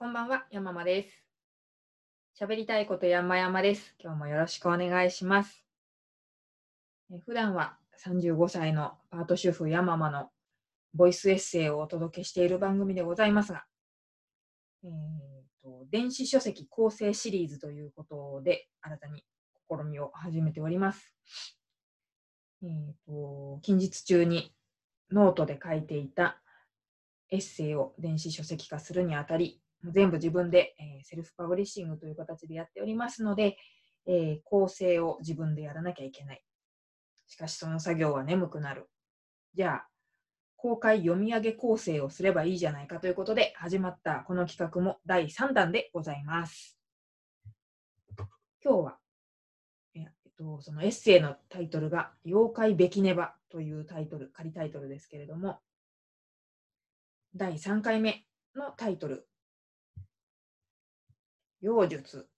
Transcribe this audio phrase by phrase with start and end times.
[0.00, 1.24] こんばんは、山間です。
[2.40, 3.96] 喋りたいこと山々です。
[3.98, 5.64] 今日もよろしくお願いします。
[7.12, 10.30] え普段は35歳のパート主婦山間の
[10.94, 13.64] ボイスエッセイをお届けしている番組でございますが、
[14.84, 14.90] えー
[15.64, 19.24] と電子書籍構成シリーズということで新たに
[19.68, 21.12] 試みを始めております。
[22.62, 24.54] えーと近日中に
[25.10, 26.40] ノートで書いていた
[27.30, 33.56] エッセイを電子書籍化するにあたり、全部自分で、えー self publishing という形でやっておりますので、
[34.06, 36.42] えー校正を自分でやらなきゃいけない。
[37.26, 38.88] しかしその作業は眠くなる。
[39.54, 39.88] じゃあ、
[40.56, 46.76] 公開読み上げ校正をすればいいじゃないかということで始まったこの企画も第3弾でございます。
[48.64, 48.98] 今日は、
[49.94, 50.06] えっ
[50.36, 55.60] と、そのエッセイのタイトルが妖怪べきねばというタイトル、仮タイトルですけれども、
[57.36, 58.24] 第3回目
[58.56, 59.28] のタイトル、
[61.62, 62.28] 妖術、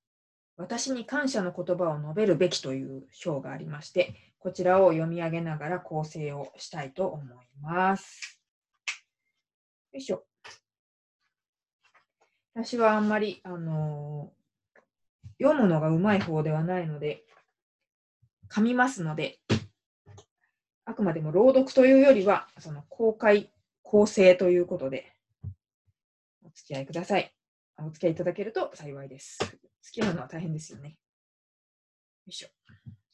[0.56, 8.40] 私に感謝の言葉を述べるべきという章がありまして、こちらを読み上げながら構成をしたいと思います。
[9.92, 10.24] よいしょ。
[12.54, 14.40] 私はあんまり、あのー
[15.40, 17.24] 読むのがうまい方ではないので、
[18.50, 19.38] 噛みますので、
[20.84, 23.50] あくまでも朗読というよりは、その公開
[23.82, 25.10] 構成ということで、
[26.44, 27.34] お付き合いください。
[27.84, 29.38] お付き合いいただけると幸いです。
[29.82, 30.90] 付き合うのは大変ですよね。
[30.90, 30.94] よ
[32.26, 32.48] いしょ。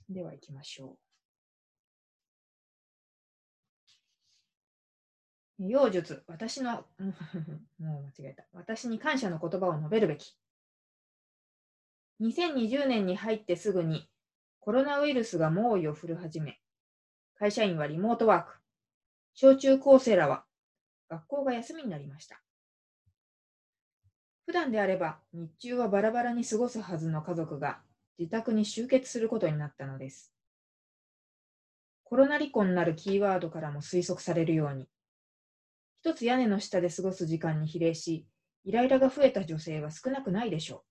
[0.09, 0.97] では行きましょ
[5.59, 5.65] う。
[5.65, 6.85] 妖術、私の、
[7.79, 8.45] もう間違えた。
[8.53, 10.37] 私に感謝の言葉を述べるべき。
[12.21, 14.09] 2020年に入ってすぐに
[14.61, 16.61] コロナウイルスが猛威を振る始め、
[17.39, 18.59] 会社員はリモートワーク、
[19.35, 20.45] 小中高生らは
[21.09, 22.46] 学校が休みになりました。
[24.47, 27.81] 普段であれば日中はバラバラに過ごすはずの家族が
[28.17, 30.33] 自宅に集結することになったのです。
[32.05, 34.87] コロナ離婚なるキーワードからも推測されるように、
[36.01, 38.25] 一つ屋根の下で過ごす時間に比例し、
[38.65, 40.83] イライラが増えた女性は少なくないでしょう。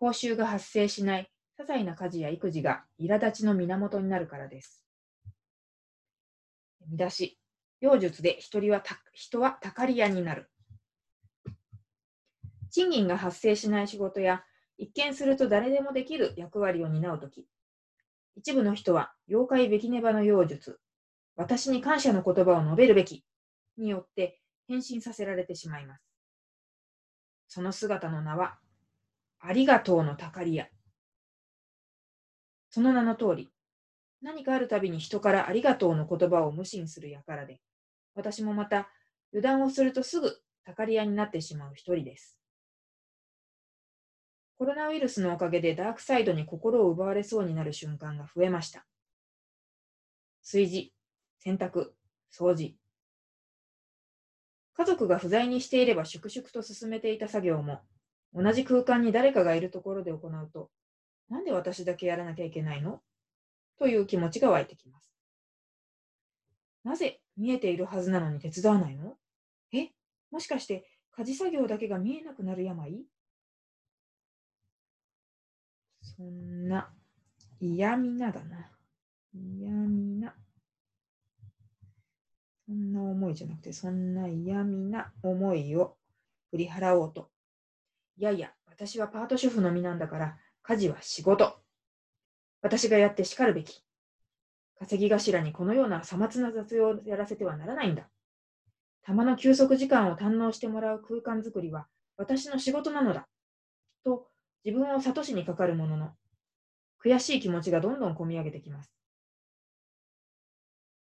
[0.00, 4.84] 報酬が発生しない些細な家事や育児が苛立ちの源になるからです。
[6.88, 7.38] 見出し、
[7.80, 10.50] 妖術で人はた人はたかり屋になる。
[12.76, 14.44] 賃金が発生しない仕事や、
[14.76, 17.48] 一見すると誰でもできる役割を担うとき、
[18.34, 20.78] 一部の人は妖怪べきねばの妖術、
[21.36, 23.24] 私に感謝の言葉を述べるべき
[23.78, 26.04] によって変身させられてしまいます。
[27.48, 28.58] その姿の名は、
[29.40, 30.68] ありがとうのたかり屋。
[32.68, 33.48] その名の通り、
[34.20, 37.58] 何かあるたびに人からありがとうの言葉を無心する輩で、
[38.14, 38.90] 私もまた
[39.32, 42.35] 油断をするとすぐたかり屋になってしまう一人です。
[44.58, 48.86] コロナウイルスのおかげでダークサイドに心を奪われそうになる瞬間が増えました。
[50.42, 50.94] 炊事、
[51.40, 51.90] 洗濯、
[52.32, 52.74] 掃除。
[54.74, 57.80] 家族が不在にしていれば粛々と進めていた作業も、
[58.32, 60.70] 同じ空間に誰かがいるところで行うと、
[61.28, 63.00] なんで私だけやらなきゃいけないの？
[63.78, 65.12] という気持ちが湧いてきます。
[66.84, 69.16] なぜ見えているはずなのに手伝わないの？
[69.72, 69.90] え？
[70.30, 73.04] もしかして家事作業だけが見えなくなる病？
[76.16, 76.88] そんな
[77.60, 78.70] 嫌みなだな。
[79.34, 80.34] 嫌みな。
[82.66, 85.96] そんな思いじゃなくて、そんな嫌みな思いを
[86.50, 87.28] 振り払おうと。
[88.16, 91.58] いやいや、私はパート主婦の身なんだから、家事は仕事。
[92.62, 93.84] 私がやって叱るべき。
[94.78, 98.08] 稼ぎ頭にこのようなさまつな雑用をやらせてはならないんだ。
[99.02, 103.28] たまの休息時間を堪能してもらう空間づくりは私の仕事なのだ。
[104.66, 106.10] 自分を諭しにかかるものの、
[107.00, 108.92] 悔しい気持ちがどんどんこみ上げてきます。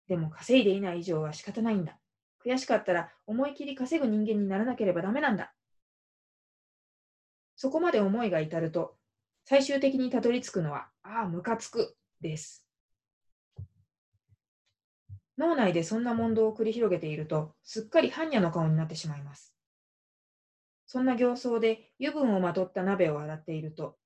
[0.09, 1.97] でも稼いでいない以上は仕方ないんだ。
[2.44, 5.54] 悔しかったら思い切り稼ぐ人間にならなければダメなんだ。
[7.54, 8.97] そこまで思いが至ると、
[9.45, 12.66] 最終的にたどり着くのは、ああ、ムカつく、です。
[15.39, 19.54] 脳内でそんな問答を繰り広げていると、すっかり般若の顔になってしまいます。
[20.86, 23.97] そんな形相で油分をまとった鍋を洗っていると、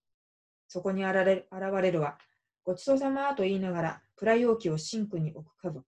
[0.69, 2.19] そこに現れ現れるは、
[2.65, 5.87] ごちそうさまと言いながら、プラ容器をシンクに置く家族。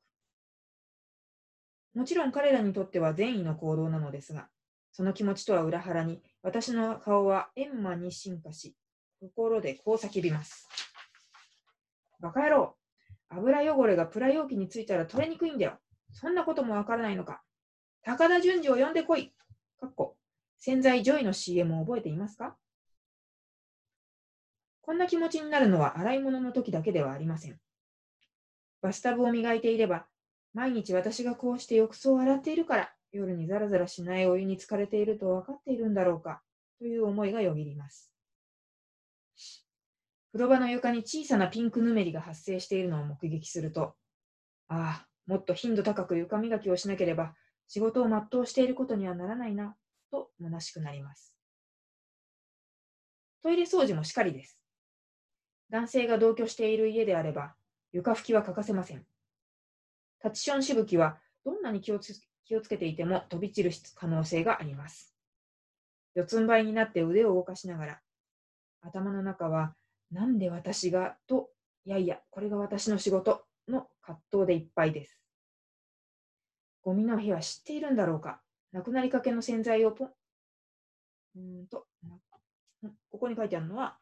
[1.95, 4.49] もちろん彼らにとっては善意の行動なのですが、
[4.93, 8.77] その気持ちとは裏腹に、私の顔は円満に進化し、
[9.21, 10.69] 心でこう叫びます。
[12.21, 12.77] バカ野郎
[13.31, 15.79] 油汚れがプラ容器についたら取れにくいんだよ。
[16.13, 17.43] そんなこともわからないのか。
[18.03, 19.33] 高田純次を呼んでこい。
[20.61, 22.55] かっこ洗剤ジョイの CM を覚えていますか？
[24.83, 27.59] こんな気持ちになるのは洗い物の時だけではありません。
[28.83, 30.07] バスタブを磨いていれば、
[30.53, 36.43] 毎日私がこうして浴槽を洗っているから、夜にザラザラしないお湯に浸かれていると分かっているんだろうか、
[36.79, 38.13] という思いがよぎります。
[40.33, 43.95] 風呂場の床に小さなピンクぬめりが発生しているのを目撃すると、
[44.69, 47.35] ああ、もっと頻度高く床磨きをしなければ
[47.67, 49.75] 仕事を全うしていることにはならないな、
[50.11, 51.35] と虚しくなります。
[53.43, 54.59] トイレ掃除もしかりです。
[55.71, 57.55] 男性が同居している家であれば、
[57.93, 59.07] 床拭きは欠かせません。
[60.21, 65.15] タチションしぶきはどんなに気をつ気をつけていても飛び散る可能性があります。
[66.15, 68.01] 四つん這いになって腕を動かしながら、
[68.83, 69.75] 頭の中は、
[70.11, 71.51] なんで私がと、
[71.85, 75.21] いやいや、これが私の仕事の葛藤でいっぱいです。
[76.83, 78.43] ゴミの日は知っているんだろうか
[78.73, 80.11] なくなりかけの洗剤をポン、
[81.37, 81.87] うんと、
[83.11, 83.99] ここに書いてあるのは、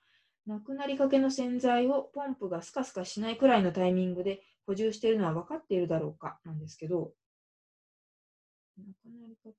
[0.47, 7.13] なくなりかけの洗剤をポンプがスカスカしないくらいのタイミングで補充しているのは分かっているだろうかなんですけど、
[8.79, 9.51] なくなりか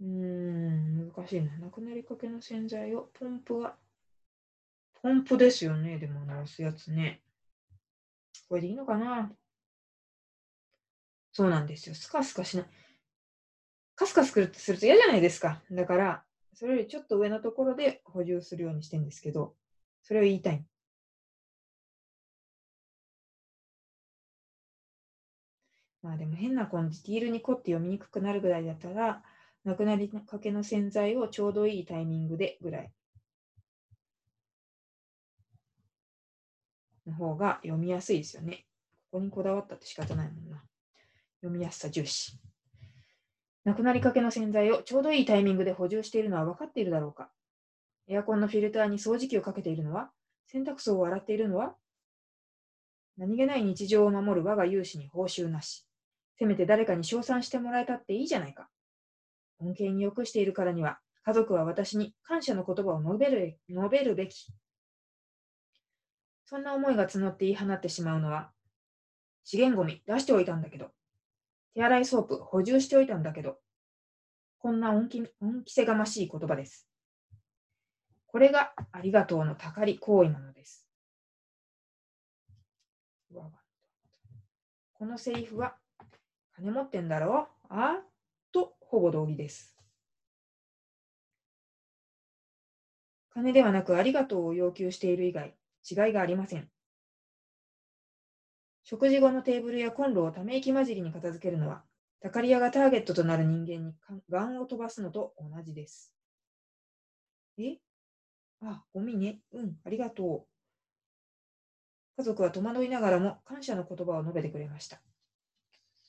[0.00, 1.56] うん、難しいな。
[1.58, 3.76] なくなりかけの洗剤をポンプは、
[5.02, 5.98] ポンプですよね。
[5.98, 7.25] でも直すやつね。
[8.48, 9.32] これでいいのかな？
[11.32, 11.94] そうなんですよ。
[11.94, 12.66] スカスカしない。
[13.94, 15.62] カスカスくるってすると嫌じゃないですか。
[15.70, 19.54] だから、それよりちょっと上のところで補充するようにしてるんですけど、
[20.02, 20.64] それを言いたい。
[26.02, 29.22] まあでも変な感じ、ディールにコって読みにくくなるぐらいだったら、
[29.64, 32.92] なくなりかけの洗剤をちょうどいいタイミングでぐらい
[37.06, 38.66] の方が読みやすいですよね。
[39.10, 40.62] ここにこだわったって仕方ないもんな。
[41.40, 42.38] 読みやすさ重視。
[43.64, 47.30] なくなりかけの洗剤をちょうどいいタイミングで補充しているのは分かっているだろうか
[48.06, 50.10] エアコンのフィルターに掃除機をかけているのは
[50.46, 51.74] 洗濯槽を洗っているのは
[53.18, 55.86] 何気ない日常を守る我が勇士に報酬なし。
[56.38, 58.68] せめて誰かに称賛してもらえたっていいじゃないか。
[59.58, 64.52] 恩恵に浴しているからには、家族は私に感謝の言葉を述べる述べるべき。
[66.46, 68.50] そんな思いが募って言い放ってしまうのは、
[69.44, 70.90] 資源ゴミ出しておいたんだけど、
[71.74, 73.58] 手洗いソープ補充しておいたんだけど、
[74.58, 76.88] こんな恩着恩着せがましい言葉です。
[78.26, 80.86] これがありがとうのたかり行為なのです。
[84.98, 85.76] このセリフは、
[86.54, 87.48] 金持ってんだろ？
[87.64, 88.02] うあ？
[88.52, 89.76] とほぼ同義です。
[93.34, 95.54] 金ではなくありがとうを要求している以外、
[95.88, 96.68] 違いがありません。
[98.84, 101.82] 食事後のテーブルやコンロをため息混じりに片付けるのは、
[102.20, 103.94] タカリアがターゲットとなる人間に
[104.30, 106.12] ガンを飛ばすのと同じです。
[107.58, 107.78] え？
[108.62, 109.40] あ、ゴミね。
[109.52, 110.46] うん、ありがとう。
[112.16, 115.00] 家族は戸惑いながらも感謝の言葉を述べてくれました。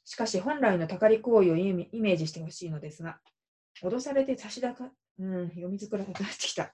[0.06, 3.20] しかし本来のたかり行為をイメージしてほしいのですが、
[3.84, 6.74] 脅されて差し出か、うん、読みづらくなってきた。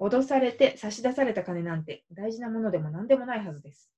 [0.00, 3.90] 脅されて差し出された金なんて大事なものでも何でもないはずです。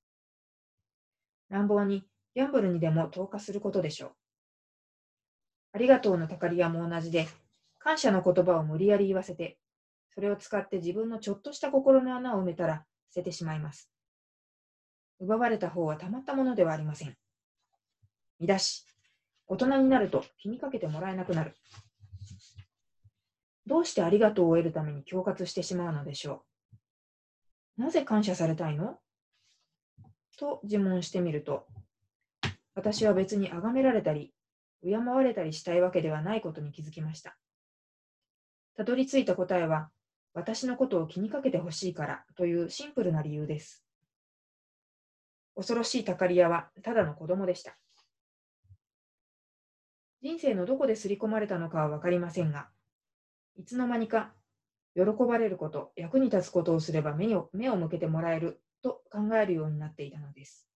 [1.50, 2.04] 乱暴に、
[2.34, 4.12] ギャンブルにでも投下することでしょう。
[5.72, 7.26] ありがとうのたかり屋も同じで、
[7.78, 9.58] 感謝の言葉を無理やり言わせて、
[10.14, 13.90] それを使って自分のちょっとした心の穴を埋めたら捨ててしまいます。
[15.18, 17.16] 奪われた方はたまったものではありません。
[18.38, 18.86] 見出し、
[19.46, 21.54] 大人になると気にかけてもらえなくなる。
[23.66, 26.44] どうしてありがとうを得るために恐喝してしまうのでしょ
[27.78, 27.82] う？
[27.82, 28.98] なぜ感謝されたいの？
[30.38, 31.66] と自問してみると、
[32.74, 34.32] 私は別に崇められたり、
[34.82, 37.36] 敬われたりしたいわけではないことに気づきました。
[38.76, 39.90] たどり着いた答えは、
[40.32, 43.84] 私のことを気にかけてほしいからというシンプルな理由です。
[45.54, 47.76] 恐ろしいたかり屋はただの子供でした。
[50.22, 52.68] 人生のどこですり込まれたのかはわかりませんが、
[53.56, 54.32] いつの間にか
[54.94, 60.68] 喜ばれること、役に立つことをすれば目を目を向けてもらえると考えるようになっていたのです。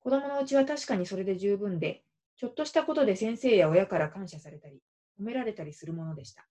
[0.00, 2.04] 子供のうちは確かにそれで十分で、
[2.36, 4.82] ちょっとしたことで先生や親から感謝されたり、
[5.20, 6.46] 褒められたりするものでした。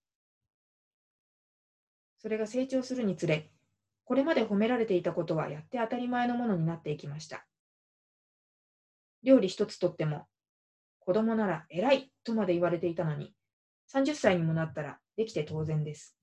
[2.17, 3.51] それが成長するにつれ、
[4.03, 7.45] これまで褒められていたことはやって当たり前のものになっていきました。
[9.23, 10.27] 料理一つとっても、
[10.99, 13.33] 子供なら偉いとまで言われていたのに、
[13.93, 16.17] 30歳にもなったらできて当然です。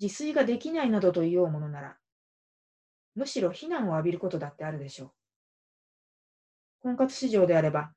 [0.00, 1.96] 自炊ができないなどと言おうものなら、
[3.14, 5.10] むしろ非難を浴びることだってあるでしょう。
[6.80, 7.92] 婚活市場であれば、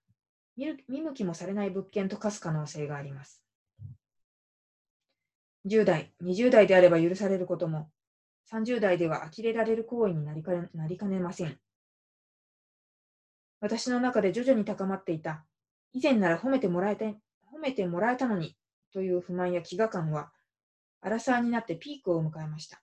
[0.58, 3.44] 見向きもされない物件と化す可能性があります。
[5.66, 7.90] 10代、20代であれば許されることも、
[8.52, 11.58] 30代では呆れられる行為になりかねなりかねません。
[13.60, 15.44] 私の中で徐々に高まっていた、
[15.94, 17.06] 以前なら褒めてもらえた
[17.56, 18.58] 褒めてもらえたのに
[18.92, 20.32] という不満や飢餓感は、
[21.02, 22.82] アラサーになってピークを迎えました。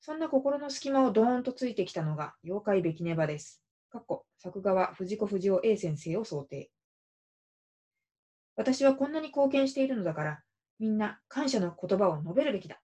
[0.00, 3.62] そんな心の隙間をドーンとついてきたのが妖怪べきネバです。
[3.90, 6.70] かっこ作画は藤子不二雄 A 先生を想定。
[8.56, 10.42] 私はこんなに貢献しているのだから、
[10.78, 12.80] みんな感謝の言葉を述べるべきだ。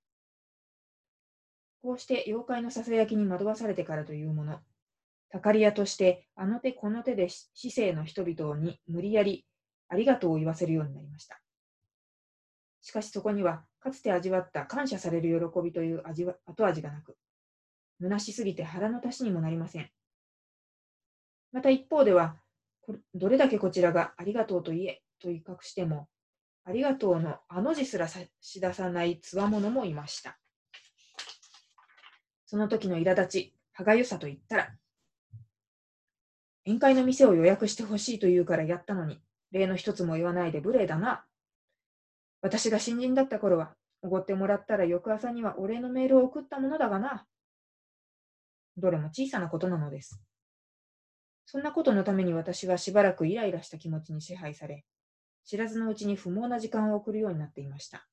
[1.82, 4.60] こうして妖怪のささやきに惑わされてからというもの、
[5.30, 9.46] たかり屋としてあの手この手で市政の人々に無理やり
[9.90, 11.40] ありがとうを言わせるようになりました。
[12.80, 17.16] しかしそこにはかつて味わった感謝される喜びという味は後味がなく、
[18.00, 19.90] 虚しすぎて腹の足しにもなりません。
[21.52, 22.36] また一方では、
[23.14, 26.08] どれだけこちらがありがとうと言えと威嚇しても、
[26.64, 30.38] ありがとうのあの字すら差し出さないつわものもいました。
[32.46, 34.74] その時の苛立ち、歯がゆさと言ったら、
[36.66, 39.20] 宴会の店を予約してほしいと言うからやったのに、
[39.52, 41.24] 例の一つも言わないで無礼だな。
[42.42, 47.26] 私が新人だった頃は、おごってもらったら翌朝にはお礼のメールを送ったものだがな。
[48.76, 50.22] どれも小さなことなのです。
[51.44, 54.84] そんなことのために私はしばらくイライラした気持ちに支配され、
[55.44, 58.06] 知らずのうちに不毛な時間を送るようになっていました。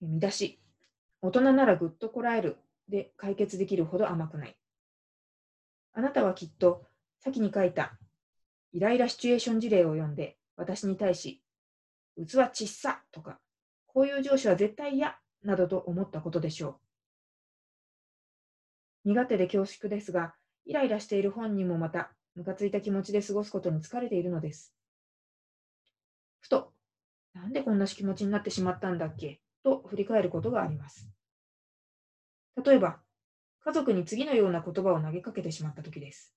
[0.00, 0.60] 見出し。
[1.20, 4.56] 大人ならぐっとこらえるで解決できるほど甘くない。
[5.98, 6.84] あなたはきっと
[7.18, 7.98] 先に書いた
[8.72, 11.42] イライラシチュエーション事例を読んで私に対し、
[12.16, 13.40] 器ちっさとか、
[13.88, 16.78] こういう上司は絶対嫌などと思ったことでしょ
[19.04, 19.08] う。
[19.08, 20.36] 苦手で恐縮ですが、
[20.66, 24.72] イライラしている本人もまた、ムカついた気持ちで過ごすことに疲れているのです。
[26.38, 26.72] ふと、
[27.34, 31.08] なんでこんな気持ちになってしまったんだっけと振り返ることがあります。
[32.64, 33.00] 例えば、
[33.64, 36.34] 家族に次のような言葉を投げかけてしまったときです。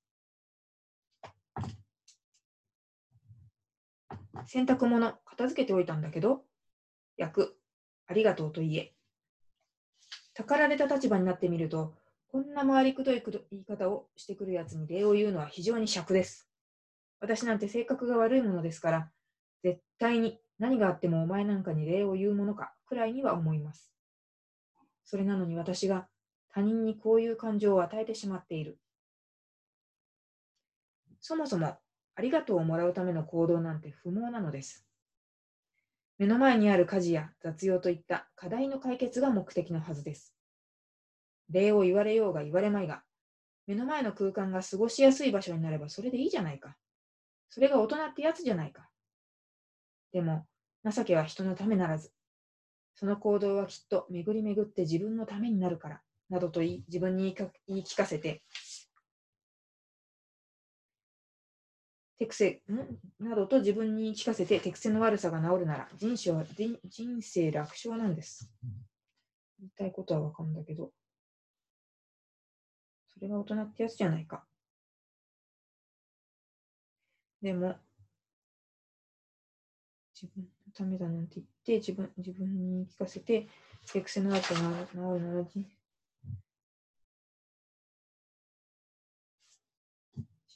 [4.46, 6.44] 洗濯物、片付けておいたんだけど、
[7.18, 7.56] 役、
[8.08, 8.94] ありがとうと言え。
[10.34, 11.94] たかられた立場になってみると、
[12.28, 16.50] こんな回りくどい言い方をしてくるやつに礼を言うのは非常に尺です。
[17.20, 19.12] 私なんて性格が悪いものですから、
[19.63, 23.94] 絶対に何があってもお前なんかに礼を言うものかくらいには思います。
[25.04, 26.08] それなのに私が
[26.53, 28.77] 他人にこういう感情を与えてしまっている。
[31.20, 31.77] そもそも
[32.15, 34.86] ありがとうをもらうための行動なんて不毛なのです。
[36.17, 40.36] 目の前にある家事や雑用といった課題の解決が目的のはずです。
[41.50, 43.03] 礼を言われようが言われまいが、
[43.65, 46.75] 目の前の空間が過ごしやすい場所になればそれでいいじゃないか。
[47.50, 48.89] それが大人ってやつじゃないか。
[50.12, 50.46] でも、
[50.89, 52.12] 情けは人のためならず。
[52.96, 56.01] その行動はきっと巡り巡って自分のためになるから、
[56.32, 57.36] などと言い自分に
[57.68, 58.42] 言い聞かせて、
[62.18, 62.62] 手癖、
[63.20, 63.24] ん？
[63.24, 66.46] などと自分に聞かせて手癖の悪さが治るなら人生は
[66.86, 68.50] 人生楽勝なんです。
[69.60, 70.92] 言いたいことはわかるんだけど。
[73.14, 74.44] それが大人ってやつじゃないか。
[77.42, 77.76] でも、
[80.16, 83.48] 自分のためだなんて言って、自分自分に聞かせて、
[83.92, 85.81] 手癖の悪さが治るなら人生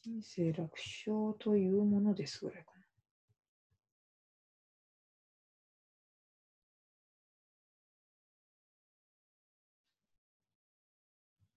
[0.06, 2.72] 人生楽勝というものですぐらいか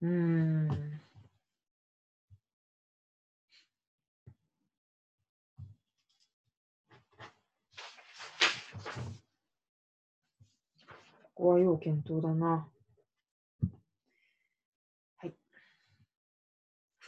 [0.01, 0.09] な。
[0.09, 0.99] うん。
[11.35, 12.67] ここは要検討だな。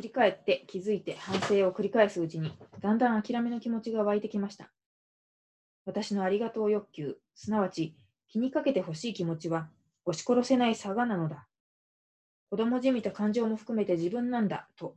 [0.02, 4.72] 振り返って気づいて反省を繰り返すうちに、だんだん諦めの気持ちが湧いてきました。
[5.86, 7.96] 私のありがとう欲求、すなわち
[8.28, 9.70] 気にかけてほしい気持ちは、
[10.06, 11.48] 押し殺せない差がなのだ。
[12.50, 14.96] 子供じみた感情も含めて自分なんだ、と。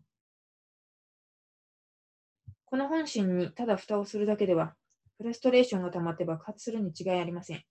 [2.65, 4.75] この本心にただ蓋をするだけでは、
[5.19, 7.63] フラストレーションが溜まって爆発するに違いありません。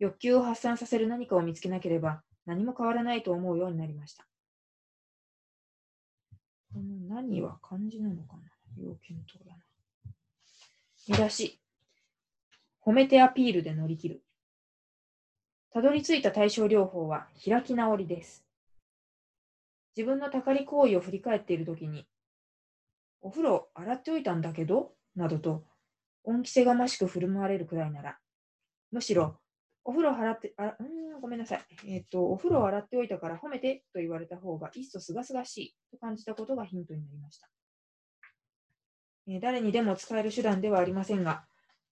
[0.00, 4.26] 欲求を発散させる何かを見つけなければ何も変わらないと思うようになりました。
[6.76, 8.42] この何は漢字なのかな？
[8.76, 9.62] 要検討だな。
[11.08, 11.58] 見出し。
[12.84, 14.22] 褒めてアピールで乗り切る。
[15.72, 18.44] たどり着いた対症療法は開き直りです。
[19.96, 22.06] 自分のたかり行為を振り返っているときに、
[23.22, 24.92] お風呂洗っておいたんだけど？
[25.14, 25.64] などと
[26.24, 28.18] 恩着せがましく振る舞われるくらいなら、
[28.92, 29.38] むしろ、
[29.88, 31.60] お風呂洗って、あ、うん、ごめんなさい。
[31.86, 37.48] えっ、ー、と、お風呂を洗っておいたから褒めてと言われた方が、いっそすがすがしいと感じたことがヒントになりました。
[39.28, 41.44] えー、誰にでも使える手段ではありませんが、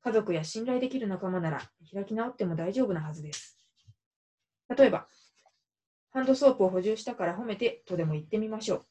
[0.03, 3.57] 家族や信頼できる仲間なら開き直っても大丈夫なはずです。
[4.77, 5.07] 例えば、
[6.11, 8.87] ハンドソープを補充したから褒めてとでも言ってみましょう。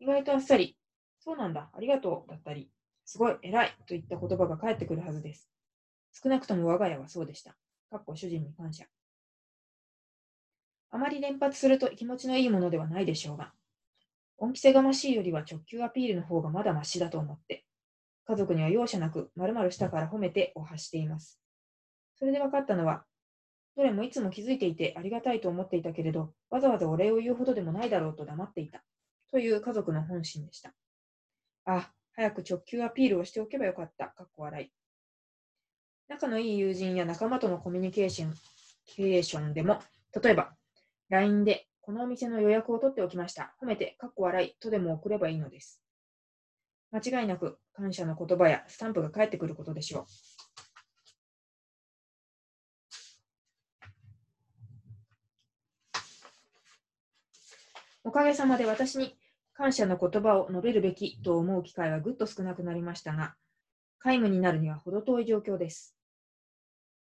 [0.00, 0.76] 意外とあっさり、
[1.20, 2.70] そうなんだ、ありがとうだったり、
[3.06, 5.50] すごい、偉いといった言葉が返ってくるはずです。
[6.12, 7.56] 少なくとも我が家はそうでした。
[7.90, 8.84] かっこ主人に感謝。
[10.90, 13.52] あまり連発すると気持ちのいいものではないでしょうが、
[14.38, 17.64] 恩着せがましいよりは直球アピールの方がまだましだと思って、
[18.26, 21.40] 家族には容赦なく〇〇したから褒めてを発しています。
[22.18, 23.04] それで分かったのは、
[23.76, 28.82] どれもいつも気づいていてありがたいと思っていたけれど、わざわざお礼を言うほどでもないだろうと黙っていた。
[29.30, 30.72] という家族の本心でした。
[31.64, 34.08] あ、早く直球アピールをしておけばよかった。
[34.08, 34.77] かっこ笑い。
[36.08, 38.34] 仲のいい友人や仲間とのコミュニケーション
[38.86, 39.78] ケーションでも、
[40.22, 40.50] 例えば、
[41.10, 43.54] LINE で、このお店の予約を取っておきました。
[43.62, 45.82] 褒めて、かっこ笑いとでも送ればいいのです。
[46.90, 50.04] 間違いなく感謝の言葉やスタンプが返ってくることでしょう。
[58.04, 59.18] おかげさまで私に
[59.52, 63.34] 感謝の言葉を述べるべきと思う機会はぐっと少なくなりましたが、
[64.02, 65.97] 皆無になるには程遠い状況です。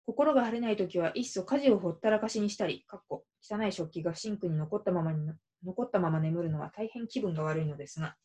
[0.08, 5.30] 心が晴れないときはいっそ家事をほったらかしにしたり、かっこ汚い食器がシンクに残ったままに
[5.66, 8.16] 残ったまま眠るのは大変気分が悪いのですが、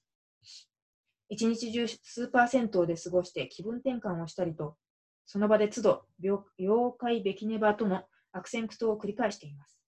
[1.28, 4.76] 一日中スーパー銭湯で過ごして気分転換をしたりと、
[5.26, 9.82] その場で都度妖怪べきねばとの悪戦苦闘を繰り返しています。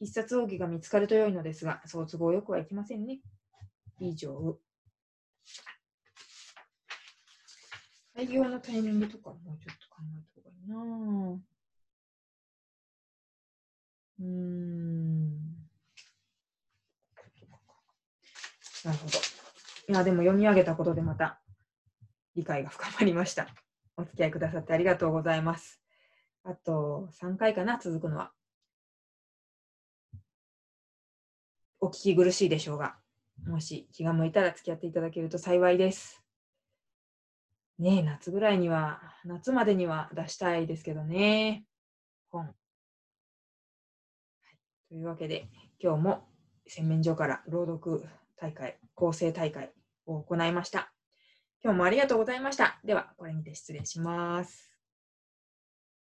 [0.00, 3.20] 必殺奥義が見つかると良いのですが、そう都合よくはいきませんね。
[4.00, 4.58] 以上。
[8.14, 11.40] 開業のタイミングとかもうちょっと考えた方がいいな
[14.20, 15.34] うん。
[18.84, 19.18] なるほど。
[19.88, 21.40] いや、でも読み上げたことでまた
[22.36, 23.48] 理解が深まりました。
[23.96, 25.80] お付き合いくださってありがとうございます。
[26.44, 28.32] あと3回かな、続くのは。
[31.80, 32.96] お聞き苦しいでしょうが、
[33.46, 36.23] もし気が向いたら付き合っていただけると幸いです。
[37.78, 41.64] ね、夏ぐらいには、夏までには出したいですけどね。
[42.30, 42.46] 本。
[42.46, 42.54] はい、
[44.88, 45.48] というわけで、
[45.80, 46.28] 今日も
[46.66, 48.04] 洗面所から朗読
[48.36, 49.72] 大会、構成大会
[50.06, 50.92] を行いました。
[51.62, 52.80] 今日もありがとうございました。
[52.84, 54.73] では、これにて失礼します。